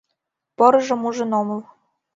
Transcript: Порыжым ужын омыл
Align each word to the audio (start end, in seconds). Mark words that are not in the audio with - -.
Порыжым 0.57 1.01
ужын 1.07 1.31
омыл 1.39 1.61